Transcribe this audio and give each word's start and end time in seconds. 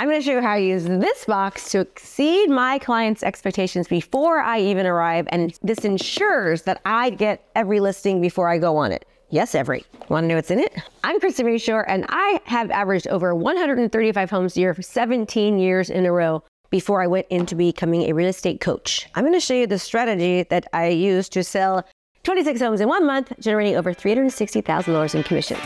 I'm 0.00 0.08
going 0.08 0.20
to 0.20 0.24
show 0.24 0.34
you 0.34 0.40
how 0.40 0.52
I 0.52 0.58
use 0.58 0.84
this 0.84 1.24
box 1.24 1.72
to 1.72 1.80
exceed 1.80 2.50
my 2.50 2.78
clients' 2.78 3.24
expectations 3.24 3.88
before 3.88 4.38
I 4.38 4.60
even 4.60 4.86
arrive. 4.86 5.26
And 5.30 5.58
this 5.60 5.78
ensures 5.78 6.62
that 6.62 6.80
I 6.84 7.10
get 7.10 7.44
every 7.56 7.80
listing 7.80 8.20
before 8.20 8.48
I 8.48 8.58
go 8.58 8.76
on 8.76 8.92
it. 8.92 9.08
Yes, 9.30 9.56
every. 9.56 9.84
Want 10.08 10.22
to 10.22 10.28
know 10.28 10.36
what's 10.36 10.52
in 10.52 10.60
it? 10.60 10.72
I'm 11.02 11.18
Krista 11.18 11.44
Mashore, 11.44 11.84
and 11.88 12.06
I 12.10 12.40
have 12.44 12.70
averaged 12.70 13.08
over 13.08 13.34
135 13.34 14.30
homes 14.30 14.56
a 14.56 14.60
year 14.60 14.72
for 14.72 14.82
17 14.82 15.58
years 15.58 15.90
in 15.90 16.06
a 16.06 16.12
row 16.12 16.44
before 16.70 17.02
I 17.02 17.08
went 17.08 17.26
into 17.28 17.56
becoming 17.56 18.02
a 18.02 18.12
real 18.12 18.28
estate 18.28 18.60
coach. 18.60 19.08
I'm 19.16 19.24
going 19.24 19.34
to 19.34 19.40
show 19.40 19.54
you 19.54 19.66
the 19.66 19.80
strategy 19.80 20.44
that 20.44 20.68
I 20.72 20.90
use 20.90 21.28
to 21.30 21.42
sell 21.42 21.84
26 22.22 22.60
homes 22.60 22.80
in 22.80 22.88
one 22.88 23.04
month, 23.04 23.32
generating 23.40 23.74
over 23.74 23.92
$360,000 23.92 25.14
in 25.16 25.22
commission. 25.24 25.58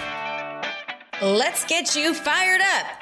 Let's 1.21 1.67
get 1.67 1.95
you 1.95 2.15
fired 2.15 2.63
up. 2.63 3.02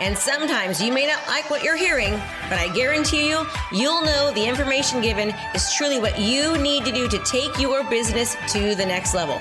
And 0.00 0.16
sometimes 0.18 0.82
you 0.82 0.92
may 0.92 1.06
not 1.06 1.26
like 1.28 1.50
what 1.50 1.62
you're 1.62 1.76
hearing, 1.76 2.12
but 2.48 2.58
I 2.58 2.68
guarantee 2.74 3.28
you, 3.28 3.46
you'll 3.72 4.02
know 4.02 4.32
the 4.32 4.44
information 4.44 5.00
given 5.00 5.32
is 5.54 5.72
truly 5.74 6.00
what 6.00 6.18
you 6.18 6.58
need 6.58 6.84
to 6.84 6.92
do 6.92 7.08
to 7.08 7.18
take 7.24 7.58
your 7.58 7.88
business 7.88 8.36
to 8.52 8.74
the 8.74 8.84
next 8.84 9.14
level. 9.14 9.40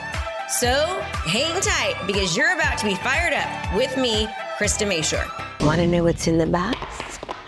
So 0.50 1.02
hang 1.26 1.60
tight 1.62 1.96
because 2.06 2.38
you're 2.38 2.54
about 2.54 2.78
to 2.80 2.86
be 2.86 2.96
fired 2.96 3.34
up 3.34 3.76
with 3.76 3.98
me, 3.98 4.28
Krista 4.58 4.88
Mashore. 4.88 5.28
Want 5.66 5.80
to 5.80 5.88
know 5.88 6.04
what's 6.04 6.28
in 6.28 6.38
the 6.38 6.46
box? 6.46 6.78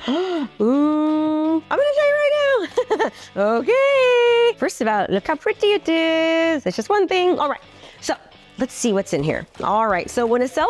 Ooh, 0.10 1.64
I'm 1.70 1.78
going 1.78 1.80
to 1.80 1.96
show 1.96 2.08
you 2.08 2.16
right 2.16 2.70
now. 3.00 3.12
okay. 3.60 4.58
First 4.58 4.82
of 4.82 4.88
all, 4.88 5.06
look 5.10 5.28
how 5.28 5.36
pretty 5.36 5.68
it 5.74 5.88
is. 5.88 6.66
It's 6.66 6.76
just 6.76 6.90
one 6.90 7.08
thing. 7.08 7.38
All 7.38 7.50
right. 7.50 7.62
So 8.02 8.16
let's 8.58 8.74
see 8.74 8.94
what's 8.94 9.14
in 9.14 9.24
here. 9.24 9.46
All 9.64 9.88
right. 9.88 10.10
So 10.10 10.26
when 10.26 10.42
a 10.42 10.48
seller 10.48 10.68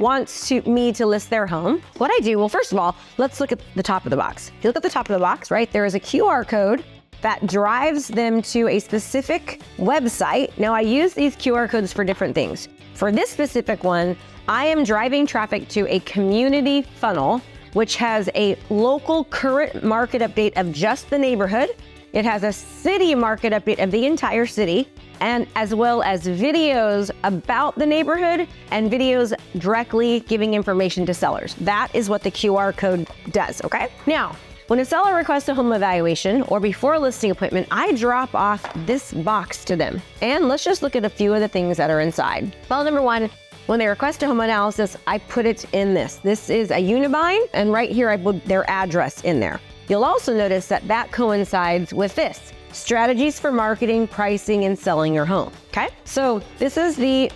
wants 0.00 0.48
to, 0.48 0.62
me 0.62 0.92
to 0.94 1.06
list 1.06 1.30
their 1.30 1.46
home, 1.46 1.82
what 1.98 2.10
I 2.10 2.18
do, 2.24 2.38
well, 2.38 2.48
first 2.48 2.72
of 2.72 2.78
all, 2.78 2.96
let's 3.18 3.38
look 3.38 3.52
at 3.52 3.60
the 3.76 3.82
top 3.82 4.04
of 4.06 4.10
the 4.10 4.16
box. 4.16 4.50
If 4.58 4.64
you 4.64 4.68
look 4.70 4.76
at 4.76 4.82
the 4.82 4.90
top 4.90 5.08
of 5.08 5.14
the 5.14 5.20
box, 5.20 5.50
right, 5.50 5.70
there 5.70 5.84
is 5.84 5.94
a 5.94 6.00
QR 6.00 6.48
code 6.48 6.82
that 7.20 7.46
drives 7.46 8.08
them 8.08 8.40
to 8.40 8.66
a 8.68 8.78
specific 8.78 9.60
website. 9.76 10.56
Now, 10.58 10.74
I 10.74 10.80
use 10.80 11.12
these 11.12 11.36
QR 11.36 11.68
codes 11.68 11.92
for 11.92 12.02
different 12.02 12.34
things. 12.34 12.68
For 12.94 13.12
this 13.12 13.28
specific 13.28 13.84
one, 13.84 14.16
I 14.48 14.64
am 14.64 14.84
driving 14.84 15.26
traffic 15.26 15.68
to 15.68 15.86
a 15.86 16.00
community 16.00 16.82
funnel, 16.82 17.42
which 17.74 17.96
has 17.96 18.30
a 18.34 18.56
local 18.70 19.24
current 19.24 19.84
market 19.84 20.22
update 20.22 20.56
of 20.56 20.72
just 20.72 21.10
the 21.10 21.18
neighborhood. 21.18 21.68
It 22.12 22.24
has 22.24 22.42
a 22.42 22.52
city 22.52 23.14
market 23.14 23.52
update 23.52 23.82
of 23.82 23.90
the 23.90 24.04
entire 24.06 24.46
city 24.46 24.88
and 25.20 25.46
as 25.54 25.74
well 25.74 26.02
as 26.02 26.26
videos 26.26 27.10
about 27.24 27.76
the 27.76 27.86
neighborhood 27.86 28.48
and 28.70 28.90
videos 28.90 29.32
directly 29.58 30.20
giving 30.20 30.54
information 30.54 31.06
to 31.06 31.14
sellers. 31.14 31.54
That 31.56 31.88
is 31.94 32.08
what 32.08 32.22
the 32.22 32.30
QR 32.30 32.76
code 32.76 33.08
does, 33.30 33.62
okay? 33.62 33.88
Now, 34.06 34.34
when 34.66 34.80
a 34.80 34.84
seller 34.84 35.14
requests 35.14 35.48
a 35.48 35.54
home 35.54 35.72
evaluation 35.72 36.42
or 36.42 36.58
before 36.58 36.94
a 36.94 36.98
listing 36.98 37.30
appointment, 37.30 37.68
I 37.70 37.92
drop 37.92 38.34
off 38.34 38.64
this 38.86 39.12
box 39.12 39.64
to 39.66 39.76
them. 39.76 40.00
And 40.22 40.48
let's 40.48 40.64
just 40.64 40.82
look 40.82 40.96
at 40.96 41.04
a 41.04 41.10
few 41.10 41.34
of 41.34 41.40
the 41.40 41.48
things 41.48 41.76
that 41.76 41.90
are 41.90 42.00
inside. 42.00 42.56
Well, 42.68 42.84
number 42.84 43.02
one, 43.02 43.30
when 43.66 43.78
they 43.78 43.86
request 43.86 44.22
a 44.22 44.26
home 44.26 44.40
analysis, 44.40 44.96
I 45.06 45.18
put 45.18 45.44
it 45.46 45.64
in 45.74 45.94
this. 45.94 46.16
This 46.16 46.50
is 46.50 46.70
a 46.70 46.76
Unibind, 46.76 47.48
and 47.52 47.72
right 47.72 47.90
here 47.90 48.10
I 48.10 48.16
put 48.16 48.44
their 48.44 48.68
address 48.70 49.22
in 49.22 49.38
there. 49.38 49.60
You'll 49.90 50.04
also 50.04 50.32
notice 50.32 50.68
that 50.68 50.86
that 50.86 51.10
coincides 51.10 51.92
with 51.92 52.14
this 52.14 52.52
strategies 52.70 53.40
for 53.40 53.50
marketing, 53.50 54.06
pricing, 54.06 54.64
and 54.64 54.78
selling 54.78 55.12
your 55.12 55.24
home. 55.24 55.52
Okay, 55.70 55.88
so 56.04 56.40
this 56.58 56.76
is 56.76 56.94
the 56.94 57.28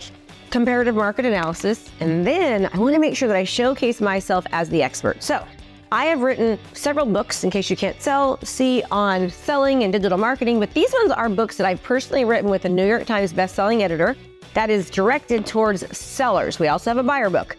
comparative 0.50 0.94
market 0.94 1.26
analysis, 1.26 1.90
and 1.98 2.24
then 2.24 2.70
I 2.72 2.78
want 2.78 2.94
to 2.94 3.00
make 3.00 3.16
sure 3.16 3.26
that 3.26 3.36
I 3.36 3.42
showcase 3.42 4.00
myself 4.00 4.46
as 4.52 4.68
the 4.68 4.84
expert. 4.84 5.20
So 5.20 5.44
I 5.90 6.04
have 6.04 6.20
written 6.20 6.56
several 6.74 7.06
books, 7.06 7.42
in 7.42 7.50
case 7.50 7.68
you 7.68 7.76
can't 7.76 8.00
sell, 8.00 8.38
see 8.44 8.84
on 8.92 9.30
selling 9.30 9.82
and 9.82 9.92
digital 9.92 10.16
marketing, 10.16 10.60
but 10.60 10.72
these 10.74 10.92
ones 10.92 11.10
are 11.10 11.28
books 11.28 11.56
that 11.56 11.66
I've 11.66 11.82
personally 11.82 12.24
written 12.24 12.48
with 12.48 12.66
a 12.66 12.68
New 12.68 12.86
York 12.86 13.04
Times 13.04 13.32
bestselling 13.32 13.80
editor 13.80 14.14
that 14.54 14.70
is 14.70 14.90
directed 14.90 15.44
towards 15.44 15.84
sellers. 15.96 16.60
We 16.60 16.68
also 16.68 16.90
have 16.90 16.98
a 16.98 17.02
buyer 17.02 17.30
book. 17.30 17.56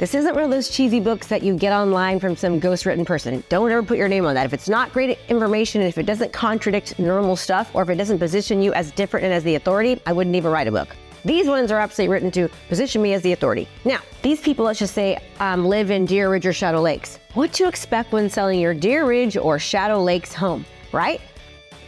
This 0.00 0.14
isn't 0.14 0.34
one 0.34 0.44
of 0.44 0.50
those 0.50 0.70
cheesy 0.70 0.98
books 0.98 1.26
that 1.26 1.42
you 1.42 1.54
get 1.54 1.74
online 1.74 2.20
from 2.20 2.34
some 2.34 2.58
ghostwritten 2.58 3.04
person. 3.04 3.44
Don't 3.50 3.70
ever 3.70 3.82
put 3.82 3.98
your 3.98 4.08
name 4.08 4.24
on 4.24 4.34
that. 4.34 4.46
If 4.46 4.54
it's 4.54 4.66
not 4.66 4.94
great 4.94 5.18
information, 5.28 5.82
and 5.82 5.88
if 5.88 5.98
it 5.98 6.06
doesn't 6.06 6.32
contradict 6.32 6.98
normal 6.98 7.36
stuff, 7.36 7.70
or 7.74 7.82
if 7.82 7.90
it 7.90 7.96
doesn't 7.96 8.18
position 8.18 8.62
you 8.62 8.72
as 8.72 8.92
different 8.92 9.26
and 9.26 9.34
as 9.34 9.44
the 9.44 9.56
authority, 9.56 10.00
I 10.06 10.14
wouldn't 10.14 10.34
even 10.34 10.50
write 10.52 10.66
a 10.68 10.72
book. 10.72 10.96
These 11.26 11.48
ones 11.48 11.70
are 11.70 11.78
absolutely 11.78 12.14
written 12.14 12.30
to 12.30 12.48
position 12.70 13.02
me 13.02 13.12
as 13.12 13.20
the 13.20 13.32
authority. 13.32 13.68
Now, 13.84 14.00
these 14.22 14.40
people, 14.40 14.64
let's 14.64 14.78
just 14.78 14.94
say, 14.94 15.18
um, 15.38 15.66
live 15.66 15.90
in 15.90 16.06
Deer 16.06 16.30
Ridge 16.30 16.46
or 16.46 16.54
Shadow 16.54 16.80
Lakes. 16.80 17.18
What 17.34 17.52
to 17.52 17.68
expect 17.68 18.10
when 18.10 18.30
selling 18.30 18.58
your 18.58 18.72
Deer 18.72 19.04
Ridge 19.04 19.36
or 19.36 19.58
Shadow 19.58 20.02
Lakes 20.02 20.32
home, 20.32 20.64
right? 20.92 21.20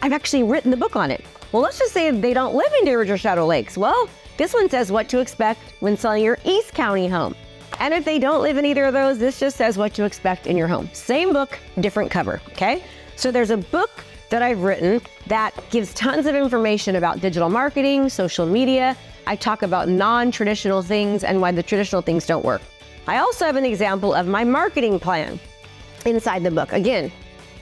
I've 0.03 0.12
actually 0.12 0.43
written 0.43 0.71
the 0.71 0.77
book 0.77 0.97
on 0.97 1.11
it. 1.11 1.25
Well, 1.50 1.62
let's 1.62 1.79
just 1.79 1.94
say 1.94 2.11
they 2.11 2.34
don't 2.34 2.55
live 2.55 2.75
in 2.79 2.84
Deer 2.84 2.99
Ridge 2.99 3.09
or 3.09 3.17
Shadow 3.17 3.47
Lakes. 3.47 3.79
Well, 3.79 4.06
this 4.37 4.53
one 4.53 4.69
says 4.69 4.93
what 4.93 5.09
to 5.09 5.21
expect 5.21 5.61
when 5.81 5.97
selling 5.97 6.23
your 6.23 6.37
East 6.44 6.75
County 6.75 7.09
home. 7.09 7.34
And 7.78 7.93
if 7.94 8.05
they 8.05 8.19
don't 8.19 8.43
live 8.43 8.59
in 8.59 8.65
either 8.65 8.84
of 8.84 8.93
those, 8.93 9.19
this 9.19 9.41
just 9.41 9.56
says 9.56 9.77
what 9.77 9.94
to 9.94 10.05
expect 10.05 10.47
in 10.47 10.56
your 10.56 10.69
home. 10.69 10.88
Same 10.93 11.33
book, 11.33 11.59
different 11.81 12.10
cover, 12.10 12.41
okay? 12.50 12.84
So 13.16 13.31
there's 13.31 13.50
a 13.50 13.56
book 13.56 13.91
that 14.31 14.43
I've 14.43 14.62
written 14.62 15.00
that 15.27 15.53
gives 15.71 15.93
tons 15.94 16.27
of 16.27 16.34
information 16.34 16.97
about 16.97 17.21
digital 17.21 17.49
marketing, 17.49 18.09
social 18.09 18.47
media. 18.47 18.97
I 19.27 19.37
talk 19.37 19.62
about 19.62 19.88
non 19.88 20.31
traditional 20.31 20.82
things 20.82 21.22
and 21.22 21.41
why 21.41 21.53
the 21.53 21.62
traditional 21.62 22.03
things 22.03 22.27
don't 22.27 22.44
work. 22.44 22.62
I 23.06 23.19
also 23.19 23.44
have 23.44 23.56
an 23.56 23.65
example 23.65 24.15
of 24.15 24.27
my 24.27 24.44
marketing 24.44 24.99
plan 24.99 25.38
inside 26.06 26.44
the 26.44 26.50
book. 26.50 26.72
Again, 26.72 27.12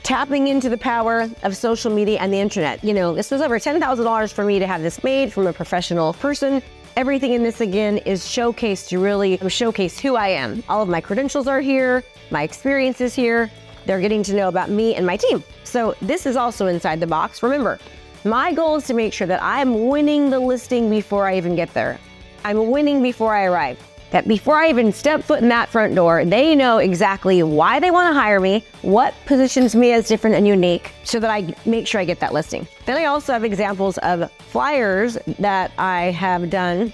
tapping 0.03 0.47
into 0.47 0.69
the 0.69 0.77
power 0.77 1.29
of 1.43 1.55
social 1.55 1.91
media 1.91 2.19
and 2.19 2.33
the 2.33 2.39
internet. 2.39 2.83
You 2.83 2.93
know, 2.93 3.13
this 3.13 3.31
was 3.31 3.41
over 3.41 3.59
$10,000 3.59 4.33
for 4.33 4.45
me 4.45 4.59
to 4.59 4.67
have 4.67 4.81
this 4.81 5.03
made 5.03 5.31
from 5.31 5.47
a 5.47 5.53
professional 5.53 6.13
person. 6.13 6.61
Everything 6.97 7.31
in 7.31 7.41
this 7.41 7.61
again 7.61 7.99
is 7.99 8.25
showcased 8.25 8.89
to 8.89 8.99
really 8.99 9.37
showcase 9.47 9.97
who 9.97 10.17
I 10.17 10.27
am. 10.27 10.61
All 10.67 10.81
of 10.81 10.89
my 10.89 10.99
credentials 10.99 11.47
are 11.47 11.61
here, 11.61 12.03
my 12.31 12.43
experience 12.43 12.99
is 12.99 13.15
here. 13.15 13.49
They're 13.85 14.01
getting 14.01 14.23
to 14.23 14.35
know 14.35 14.49
about 14.49 14.69
me 14.69 14.95
and 14.95 15.05
my 15.05 15.15
team. 15.15 15.43
So 15.63 15.95
this 16.01 16.25
is 16.25 16.35
also 16.35 16.67
inside 16.67 16.99
the 16.99 17.07
box. 17.07 17.41
Remember, 17.41 17.79
my 18.25 18.53
goal 18.53 18.75
is 18.75 18.85
to 18.87 18.93
make 18.93 19.13
sure 19.13 19.25
that 19.25 19.41
I'm 19.41 19.87
winning 19.87 20.29
the 20.29 20.39
listing 20.39 20.89
before 20.89 21.27
I 21.27 21.37
even 21.37 21.55
get 21.55 21.73
there. 21.73 21.97
I'm 22.43 22.69
winning 22.69 23.01
before 23.01 23.33
I 23.33 23.45
arrive 23.45 23.79
that 24.11 24.27
before 24.27 24.55
I 24.55 24.69
even 24.69 24.91
step 24.91 25.23
foot 25.23 25.41
in 25.41 25.49
that 25.49 25.69
front 25.69 25.95
door, 25.95 26.23
they 26.23 26.55
know 26.55 26.77
exactly 26.77 27.43
why 27.43 27.79
they 27.79 27.91
want 27.91 28.13
to 28.13 28.19
hire 28.19 28.39
me, 28.39 28.63
what 28.81 29.13
positions 29.25 29.75
me 29.75 29.93
as 29.93 30.07
different 30.07 30.35
and 30.35 30.47
unique, 30.47 30.91
so 31.03 31.19
that 31.19 31.29
I 31.29 31.55
make 31.65 31.87
sure 31.87 31.99
I 31.99 32.05
get 32.05 32.19
that 32.19 32.33
listing. 32.33 32.67
Then 32.85 32.97
I 32.97 33.05
also 33.05 33.33
have 33.33 33.43
examples 33.43 33.97
of 33.99 34.31
flyers 34.31 35.17
that 35.39 35.71
I 35.77 36.11
have 36.11 36.49
done 36.49 36.93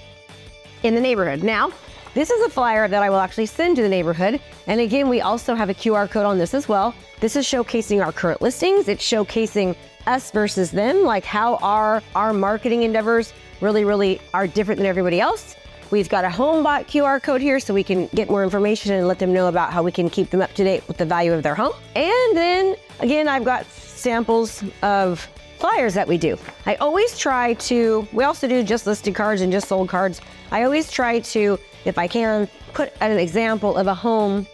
in 0.82 0.94
the 0.94 1.00
neighborhood. 1.00 1.42
Now, 1.42 1.72
this 2.14 2.30
is 2.30 2.46
a 2.46 2.48
flyer 2.48 2.88
that 2.88 3.02
I 3.02 3.10
will 3.10 3.18
actually 3.18 3.46
send 3.46 3.76
to 3.76 3.82
the 3.82 3.88
neighborhood. 3.88 4.40
And 4.66 4.80
again, 4.80 5.08
we 5.08 5.20
also 5.20 5.54
have 5.54 5.68
a 5.68 5.74
QR 5.74 6.10
code 6.10 6.24
on 6.24 6.38
this 6.38 6.54
as 6.54 6.68
well. 6.68 6.94
This 7.20 7.36
is 7.36 7.44
showcasing 7.44 8.04
our 8.04 8.12
current 8.12 8.40
listings. 8.40 8.88
It's 8.88 9.04
showcasing 9.04 9.76
us 10.06 10.30
versus 10.30 10.70
them, 10.70 11.02
like 11.02 11.24
how 11.24 11.56
our 11.56 12.02
our 12.14 12.32
marketing 12.32 12.82
endeavors 12.82 13.32
really, 13.60 13.84
really 13.84 14.20
are 14.32 14.46
different 14.46 14.78
than 14.78 14.86
everybody 14.86 15.20
else. 15.20 15.54
We've 15.90 16.08
got 16.08 16.24
a 16.24 16.28
HomeBot 16.28 16.86
QR 16.86 17.22
code 17.22 17.40
here 17.40 17.58
so 17.58 17.72
we 17.72 17.82
can 17.82 18.08
get 18.08 18.28
more 18.28 18.44
information 18.44 18.92
and 18.92 19.08
let 19.08 19.18
them 19.18 19.32
know 19.32 19.48
about 19.48 19.72
how 19.72 19.82
we 19.82 19.90
can 19.90 20.10
keep 20.10 20.28
them 20.28 20.42
up 20.42 20.52
to 20.54 20.64
date 20.64 20.86
with 20.86 20.98
the 20.98 21.06
value 21.06 21.32
of 21.32 21.42
their 21.42 21.54
home. 21.54 21.72
And 21.96 22.36
then 22.36 22.76
again, 23.00 23.26
I've 23.26 23.44
got 23.44 23.64
samples 23.66 24.62
of 24.82 25.26
flyers 25.58 25.94
that 25.94 26.06
we 26.06 26.18
do. 26.18 26.36
I 26.66 26.74
always 26.76 27.18
try 27.18 27.54
to, 27.54 28.06
we 28.12 28.24
also 28.24 28.46
do 28.46 28.62
just 28.62 28.86
listed 28.86 29.14
cards 29.14 29.40
and 29.40 29.50
just 29.50 29.68
sold 29.68 29.88
cards. 29.88 30.20
I 30.50 30.64
always 30.64 30.90
try 30.90 31.20
to, 31.20 31.58
if 31.86 31.96
I 31.96 32.06
can, 32.06 32.48
put 32.74 32.92
an 33.00 33.18
example 33.18 33.76
of 33.76 33.86
a 33.86 33.94
home 33.94 34.46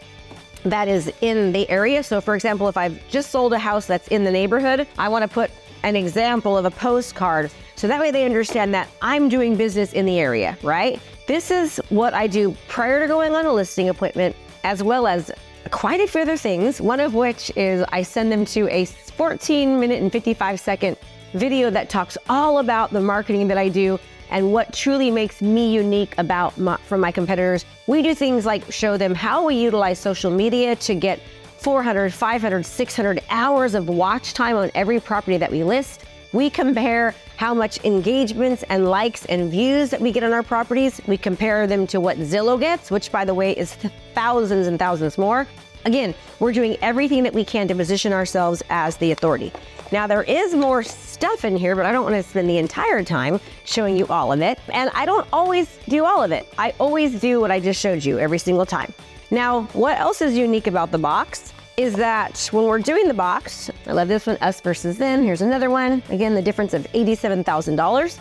that 0.64 0.86
is 0.86 1.12
in 1.20 1.52
the 1.52 1.68
area. 1.68 2.02
So, 2.02 2.20
for 2.20 2.36
example, 2.36 2.68
if 2.68 2.76
I've 2.76 3.06
just 3.08 3.30
sold 3.30 3.52
a 3.52 3.58
house 3.58 3.86
that's 3.86 4.08
in 4.08 4.22
the 4.22 4.30
neighborhood, 4.30 4.86
I 4.98 5.08
want 5.08 5.22
to 5.22 5.28
put 5.28 5.50
an 5.82 5.96
example 5.96 6.56
of 6.56 6.64
a 6.64 6.70
postcard 6.70 7.50
so 7.76 7.88
that 7.88 8.00
way 8.00 8.10
they 8.10 8.24
understand 8.24 8.72
that 8.74 8.88
I'm 9.02 9.28
doing 9.28 9.56
business 9.56 9.92
in 9.92 10.06
the 10.06 10.18
area, 10.18 10.56
right? 10.62 11.00
This 11.26 11.50
is 11.50 11.78
what 11.88 12.14
I 12.14 12.26
do 12.26 12.56
prior 12.68 13.00
to 13.00 13.06
going 13.06 13.34
on 13.34 13.46
a 13.46 13.52
listing 13.52 13.88
appointment, 13.88 14.36
as 14.62 14.82
well 14.82 15.06
as 15.06 15.30
quite 15.70 16.00
a 16.00 16.06
few 16.06 16.20
other 16.20 16.36
things, 16.36 16.80
one 16.80 17.00
of 17.00 17.14
which 17.14 17.50
is 17.56 17.84
I 17.90 18.02
send 18.02 18.30
them 18.30 18.44
to 18.46 18.68
a 18.68 18.84
14 18.84 19.80
minute 19.80 20.02
and 20.02 20.12
55 20.12 20.60
second 20.60 20.96
video 21.32 21.70
that 21.70 21.88
talks 21.88 22.16
all 22.28 22.58
about 22.58 22.92
the 22.92 23.00
marketing 23.00 23.48
that 23.48 23.58
I 23.58 23.68
do 23.68 23.98
and 24.30 24.52
what 24.52 24.72
truly 24.72 25.10
makes 25.10 25.42
me 25.42 25.72
unique 25.72 26.14
about 26.18 26.56
my, 26.58 26.76
from 26.78 27.00
my 27.00 27.12
competitors. 27.12 27.64
We 27.86 28.02
do 28.02 28.14
things 28.14 28.46
like 28.46 28.70
show 28.72 28.96
them 28.96 29.14
how 29.14 29.46
we 29.46 29.56
utilize 29.56 29.98
social 29.98 30.30
media 30.30 30.76
to 30.76 30.94
get 30.94 31.20
400, 31.58 32.12
500, 32.12 32.64
600 32.64 33.22
hours 33.30 33.74
of 33.74 33.88
watch 33.88 34.34
time 34.34 34.56
on 34.56 34.70
every 34.74 35.00
property 35.00 35.36
that 35.38 35.50
we 35.50 35.64
list. 35.64 36.04
We 36.34 36.50
compare 36.50 37.14
how 37.36 37.54
much 37.54 37.78
engagements 37.84 38.64
and 38.68 38.90
likes 38.90 39.24
and 39.26 39.48
views 39.52 39.90
that 39.90 40.00
we 40.00 40.10
get 40.10 40.24
on 40.24 40.32
our 40.32 40.42
properties. 40.42 41.00
We 41.06 41.16
compare 41.16 41.68
them 41.68 41.86
to 41.86 42.00
what 42.00 42.18
Zillow 42.18 42.58
gets, 42.58 42.90
which 42.90 43.12
by 43.12 43.24
the 43.24 43.32
way 43.32 43.52
is 43.52 43.76
thousands 44.14 44.66
and 44.66 44.76
thousands 44.76 45.16
more. 45.16 45.46
Again, 45.84 46.12
we're 46.40 46.50
doing 46.50 46.76
everything 46.82 47.22
that 47.22 47.32
we 47.32 47.44
can 47.44 47.68
to 47.68 47.74
position 47.76 48.12
ourselves 48.12 48.64
as 48.68 48.96
the 48.96 49.12
authority. 49.12 49.52
Now, 49.92 50.08
there 50.08 50.24
is 50.24 50.56
more 50.56 50.82
stuff 50.82 51.44
in 51.44 51.56
here, 51.56 51.76
but 51.76 51.86
I 51.86 51.92
don't 51.92 52.02
want 52.02 52.16
to 52.16 52.22
spend 52.28 52.50
the 52.50 52.58
entire 52.58 53.04
time 53.04 53.38
showing 53.64 53.96
you 53.96 54.08
all 54.08 54.32
of 54.32 54.40
it. 54.40 54.58
And 54.70 54.90
I 54.92 55.06
don't 55.06 55.28
always 55.32 55.78
do 55.88 56.04
all 56.04 56.24
of 56.24 56.32
it. 56.32 56.52
I 56.58 56.74
always 56.80 57.20
do 57.20 57.40
what 57.40 57.52
I 57.52 57.60
just 57.60 57.80
showed 57.80 58.04
you 58.04 58.18
every 58.18 58.38
single 58.38 58.66
time. 58.66 58.92
Now, 59.30 59.68
what 59.72 60.00
else 60.00 60.20
is 60.20 60.36
unique 60.36 60.66
about 60.66 60.90
the 60.90 60.98
box 60.98 61.53
is 61.76 61.94
that 61.94 62.48
when 62.52 62.64
we're 62.64 62.78
doing 62.78 63.08
the 63.08 63.14
box, 63.14 63.70
I 63.86 63.92
love 63.92 64.08
this 64.08 64.26
one, 64.26 64.36
us 64.40 64.60
versus 64.60 64.96
them. 64.96 65.22
Here's 65.22 65.42
another 65.42 65.70
one. 65.70 66.02
Again, 66.08 66.34
the 66.34 66.42
difference 66.42 66.74
of 66.74 66.86
$87,000. 66.92 68.18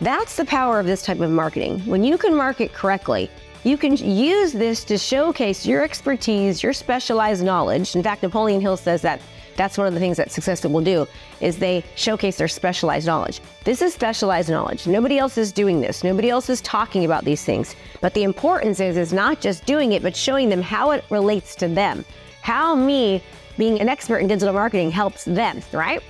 That's 0.00 0.36
the 0.36 0.44
power 0.44 0.80
of 0.80 0.86
this 0.86 1.02
type 1.02 1.20
of 1.20 1.30
marketing. 1.30 1.80
When 1.80 2.04
you 2.04 2.16
can 2.16 2.34
market 2.34 2.72
correctly, 2.72 3.30
you 3.64 3.76
can 3.76 3.96
use 3.96 4.52
this 4.52 4.84
to 4.84 4.96
showcase 4.96 5.66
your 5.66 5.82
expertise, 5.82 6.62
your 6.62 6.72
specialized 6.72 7.44
knowledge. 7.44 7.96
In 7.96 8.02
fact, 8.02 8.22
Napoleon 8.22 8.60
Hill 8.60 8.76
says 8.76 9.02
that 9.02 9.20
that's 9.56 9.76
one 9.76 9.88
of 9.88 9.92
the 9.92 9.98
things 9.98 10.16
that 10.18 10.30
successful 10.30 10.70
will 10.70 10.84
do 10.84 11.06
is 11.40 11.58
they 11.58 11.82
showcase 11.96 12.36
their 12.36 12.46
specialized 12.46 13.08
knowledge. 13.08 13.40
This 13.64 13.82
is 13.82 13.92
specialized 13.92 14.48
knowledge. 14.48 14.86
Nobody 14.86 15.18
else 15.18 15.36
is 15.36 15.50
doing 15.50 15.80
this. 15.80 16.04
Nobody 16.04 16.30
else 16.30 16.48
is 16.48 16.60
talking 16.60 17.04
about 17.04 17.24
these 17.24 17.44
things. 17.44 17.74
But 18.00 18.14
the 18.14 18.22
importance 18.22 18.78
is 18.78 18.96
is 18.96 19.12
not 19.12 19.40
just 19.40 19.66
doing 19.66 19.92
it, 19.92 20.02
but 20.02 20.14
showing 20.14 20.48
them 20.48 20.62
how 20.62 20.92
it 20.92 21.04
relates 21.10 21.56
to 21.56 21.66
them. 21.66 22.04
How 22.48 22.74
me 22.74 23.22
being 23.58 23.78
an 23.78 23.90
expert 23.90 24.20
in 24.20 24.26
digital 24.26 24.54
marketing 24.54 24.90
helps 24.90 25.26
them, 25.26 25.60
right? 25.70 26.02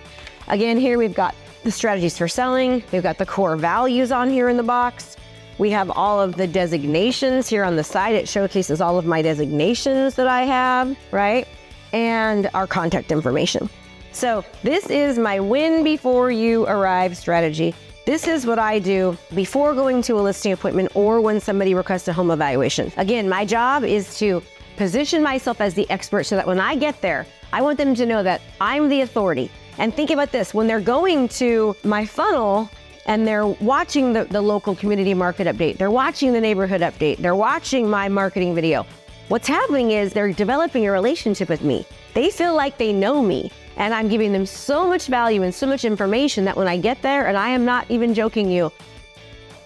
Again, 0.46 0.78
here 0.78 0.96
we've 0.96 1.12
got 1.12 1.34
the 1.64 1.72
strategies 1.72 2.16
for 2.16 2.28
selling. 2.28 2.84
We've 2.92 3.02
got 3.02 3.18
the 3.18 3.26
core 3.26 3.56
values 3.56 4.12
on 4.12 4.30
here 4.30 4.48
in 4.48 4.56
the 4.56 4.62
box. 4.62 5.16
We 5.58 5.72
have 5.72 5.90
all 5.90 6.20
of 6.20 6.36
the 6.36 6.46
designations 6.46 7.48
here 7.48 7.64
on 7.64 7.74
the 7.74 7.82
side. 7.82 8.14
It 8.14 8.28
showcases 8.28 8.80
all 8.80 9.00
of 9.00 9.04
my 9.04 9.20
designations 9.20 10.14
that 10.14 10.28
I 10.28 10.42
have, 10.42 10.96
right? 11.10 11.48
And 11.92 12.48
our 12.54 12.68
contact 12.68 13.10
information. 13.10 13.68
So, 14.12 14.44
this 14.62 14.88
is 14.90 15.18
my 15.18 15.40
win 15.40 15.82
before 15.82 16.30
you 16.30 16.66
arrive 16.66 17.16
strategy. 17.16 17.74
This 18.06 18.28
is 18.28 18.46
what 18.46 18.60
I 18.60 18.78
do 18.78 19.18
before 19.34 19.74
going 19.74 20.02
to 20.02 20.14
a 20.14 20.22
listing 20.22 20.52
appointment 20.52 20.92
or 20.94 21.20
when 21.20 21.40
somebody 21.40 21.74
requests 21.74 22.06
a 22.06 22.12
home 22.12 22.30
evaluation. 22.30 22.92
Again, 22.96 23.28
my 23.28 23.44
job 23.44 23.82
is 23.82 24.16
to 24.20 24.40
position 24.78 25.22
myself 25.22 25.60
as 25.60 25.74
the 25.74 25.90
expert 25.90 26.24
so 26.24 26.36
that 26.36 26.46
when 26.46 26.60
I 26.60 26.76
get 26.76 27.00
there, 27.02 27.26
I 27.52 27.60
want 27.60 27.76
them 27.76 27.94
to 27.96 28.06
know 28.06 28.22
that 28.22 28.40
I'm 28.60 28.88
the 28.88 29.02
authority. 29.02 29.50
And 29.76 29.92
think 29.92 30.10
about 30.10 30.32
this 30.32 30.54
when 30.54 30.66
they're 30.66 30.80
going 30.80 31.28
to 31.40 31.76
my 31.84 32.06
funnel, 32.06 32.70
and 33.06 33.26
they're 33.26 33.46
watching 33.46 34.12
the, 34.12 34.24
the 34.24 34.40
local 34.40 34.76
community 34.76 35.14
market 35.14 35.46
update, 35.46 35.78
they're 35.78 35.90
watching 35.90 36.32
the 36.32 36.40
neighborhood 36.40 36.82
update, 36.82 37.16
they're 37.16 37.34
watching 37.34 37.88
my 37.88 38.08
marketing 38.08 38.54
video. 38.54 38.86
What's 39.28 39.48
happening 39.48 39.90
is 39.90 40.12
they're 40.12 40.32
developing 40.32 40.86
a 40.86 40.92
relationship 40.92 41.48
with 41.48 41.62
me. 41.62 41.84
They 42.14 42.30
feel 42.30 42.54
like 42.54 42.78
they 42.78 42.92
know 42.92 43.22
me, 43.22 43.50
and 43.76 43.92
I'm 43.92 44.08
giving 44.08 44.32
them 44.32 44.46
so 44.46 44.86
much 44.86 45.06
value 45.06 45.42
and 45.42 45.54
so 45.54 45.66
much 45.66 45.84
information 45.84 46.44
that 46.44 46.56
when 46.56 46.68
I 46.68 46.76
get 46.76 47.02
there, 47.02 47.26
and 47.26 47.36
I 47.36 47.48
am 47.48 47.64
not 47.64 47.90
even 47.90 48.14
joking 48.14 48.50
you, 48.50 48.72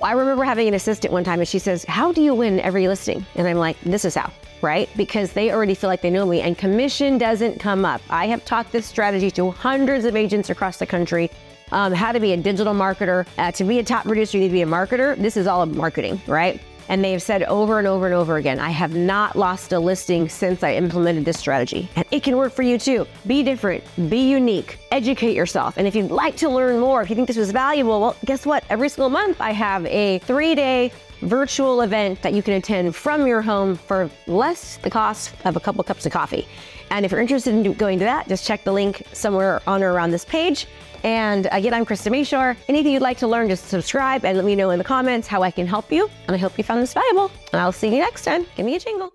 I 0.03 0.13
remember 0.13 0.45
having 0.45 0.69
an 0.69 0.75
assistant 0.75 1.13
one 1.13 1.25
time 1.25 1.39
and 1.39 1.49
she 1.49 1.59
says, 1.59 1.85
How 1.85 2.13
do 2.13 2.21
you 2.23 2.35
win 2.35 2.61
every 2.61 2.89
listing? 2.89 3.25
And 3.37 3.47
I'm 3.47 3.59
like, 3.59 3.81
This 3.83 4.05
is 4.05 4.15
how, 4.15 4.33
right? 4.61 4.89
Because 4.97 5.33
they 5.33 5.53
already 5.53 5.75
feel 5.75 5.89
like 5.89 6.03
they 6.03 6.11
know 6.11 6.27
me 6.27 6.41
and 6.41 6.59
commission 6.59 7.19
doesn't 7.19 7.61
come 7.61 7.85
up. 7.85 8.01
I 8.11 8.27
have 8.27 8.45
taught 8.45 8.71
this 8.73 8.87
strategy 8.87 9.31
to 9.33 9.51
hundreds 9.51 10.05
of 10.05 10.17
agents 10.17 10.51
across 10.51 10.79
the 10.79 10.87
country 10.87 11.31
um, 11.73 11.93
how 11.93 12.13
to 12.13 12.21
be 12.21 12.33
a 12.33 12.37
digital 12.37 12.75
marketer. 12.75 13.27
Uh, 13.39 13.51
to 13.53 13.65
be 13.65 13.79
a 13.79 13.85
top 13.85 14.05
producer, 14.05 14.37
you 14.37 14.43
need 14.43 14.49
to 14.49 14.53
be 14.53 14.63
a 14.63 14.67
marketer. 14.67 15.17
This 15.17 15.37
is 15.37 15.47
all 15.47 15.65
marketing, 15.67 16.21
right? 16.27 16.61
And 16.88 17.05
they 17.05 17.12
have 17.12 17.23
said 17.23 17.43
over 17.44 17.79
and 17.79 17.87
over 17.87 18.06
and 18.06 18.14
over 18.14 18.37
again, 18.37 18.58
I 18.58 18.70
have 18.70 18.94
not 18.94 19.37
lost 19.37 19.73
a 19.73 19.79
listing 19.79 20.29
since 20.29 20.62
I 20.62 20.75
implemented 20.75 21.25
this 21.25 21.38
strategy. 21.38 21.88
And 21.96 22.05
it 22.11 22.23
can 22.23 22.37
work 22.37 22.52
for 22.52 22.62
you 22.62 22.79
too. 22.79 23.06
Be 23.26 23.43
different, 23.43 23.84
be 24.08 24.31
unique, 24.31 24.79
educate 24.90 25.34
yourself. 25.34 25.76
And 25.76 25.87
if 25.87 25.94
you'd 25.94 26.11
like 26.11 26.37
to 26.37 26.49
learn 26.49 26.79
more, 26.79 27.02
if 27.02 27.11
you 27.11 27.17
think 27.17 27.29
this 27.29 27.37
was 27.37 27.52
valuable, 27.52 28.00
well, 28.00 28.17
guess 28.25 28.44
what? 28.46 28.64
Every 28.70 28.88
single 28.88 29.11
month 29.11 29.40
I 29.40 29.52
have 29.52 29.87
a 29.87 30.19
three 30.20 30.55
day 30.55 30.93
virtual 31.23 31.83
event 31.83 32.21
that 32.23 32.33
you 32.33 32.43
can 32.43 32.55
attend 32.55 32.95
from 32.95 33.27
your 33.27 33.43
home 33.43 33.77
for 33.77 34.11
less 34.27 34.77
the 34.79 34.91
cost 34.91 35.35
of 35.45 35.57
a 35.57 35.61
couple 35.61 35.83
cups 35.85 36.05
of 36.07 36.13
coffee. 36.13 36.47
And 36.91 37.07
if 37.07 37.13
you're 37.13 37.21
interested 37.21 37.55
in 37.55 37.73
going 37.75 37.99
to 38.01 38.05
that, 38.05 38.29
just 38.29 38.47
check 38.47 38.65
the 38.65 38.73
link 38.73 39.03
somewhere 39.13 39.63
on 39.67 39.83
or 39.83 39.93
around 39.93 40.11
this 40.11 40.25
page. 40.25 40.67
And 41.05 41.49
again, 41.51 41.75
I'm 41.75 41.87
Krista 41.87 42.11
Mashore. 42.11 42.57
Anything 42.69 42.93
you'd 42.93 43.03
like 43.03 43.19
to 43.19 43.27
learn, 43.27 43.49
just 43.49 43.69
subscribe 43.69 44.25
and 44.25 44.37
let 44.37 44.45
me 44.45 44.55
know 44.55 44.71
in 44.71 44.79
the 44.79 44.85
comments 44.85 45.27
how 45.27 45.43
I 45.43 45.51
can 45.51 45.67
help 45.67 45.91
you. 45.91 46.09
And 46.27 46.37
I 46.37 46.39
hope 46.39 46.57
you 46.59 46.65
found 46.65 46.83
this 46.83 46.95
valuable. 46.95 47.31
And 47.53 47.61
I'll 47.61 47.73
see 47.73 47.89
you 47.89 47.99
next 47.99 48.25
time. 48.25 48.47
Give 48.57 48.67
me 48.67 48.77
a 48.77 48.79
jingle. 48.79 49.13